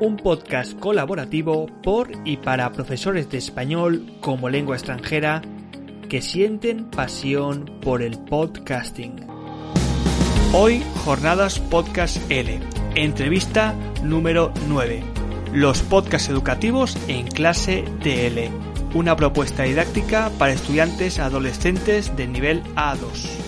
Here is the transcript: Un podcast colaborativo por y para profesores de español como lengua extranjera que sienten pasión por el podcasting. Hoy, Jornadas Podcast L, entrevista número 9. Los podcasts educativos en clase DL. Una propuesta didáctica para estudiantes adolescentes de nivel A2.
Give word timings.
Un 0.00 0.16
podcast 0.16 0.78
colaborativo 0.78 1.66
por 1.82 2.10
y 2.24 2.36
para 2.36 2.70
profesores 2.72 3.30
de 3.30 3.38
español 3.38 4.06
como 4.20 4.48
lengua 4.48 4.76
extranjera 4.76 5.42
que 6.08 6.22
sienten 6.22 6.86
pasión 6.90 7.70
por 7.82 8.02
el 8.02 8.18
podcasting. 8.18 9.26
Hoy, 10.52 10.82
Jornadas 11.04 11.58
Podcast 11.58 12.18
L, 12.30 12.60
entrevista 12.94 13.74
número 14.02 14.52
9. 14.68 15.02
Los 15.52 15.82
podcasts 15.82 16.28
educativos 16.28 16.96
en 17.08 17.26
clase 17.26 17.84
DL. 18.02 18.50
Una 18.94 19.16
propuesta 19.16 19.64
didáctica 19.64 20.30
para 20.38 20.52
estudiantes 20.52 21.18
adolescentes 21.18 22.16
de 22.16 22.26
nivel 22.26 22.62
A2. 22.74 23.47